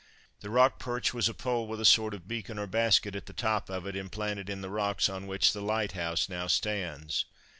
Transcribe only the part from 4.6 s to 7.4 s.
the rocks on which the lighthouse now stands.